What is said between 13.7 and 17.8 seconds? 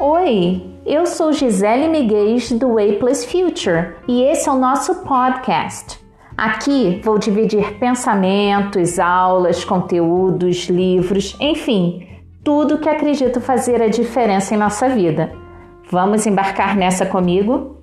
a diferença em nossa vida. Vamos embarcar nessa comigo?